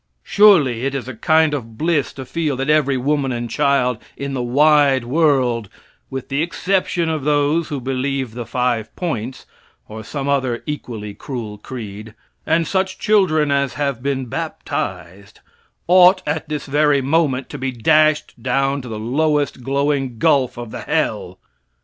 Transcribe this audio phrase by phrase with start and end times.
[0.23, 4.33] Surely it is a kind of bliss to feel that every woman and child in
[4.33, 5.69] the wide world,
[6.09, 9.45] with the exception of those who believe the five points,
[9.87, 12.15] or some other equally cruel creed,
[12.47, 15.39] and such children as have been baptized,
[15.87, 20.71] ought at this very moment to be dashed down to the lowest glowing gulf of
[20.71, 21.37] the hell!